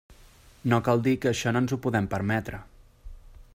[0.73, 2.65] No cal dir que això no ens ho podem permetre.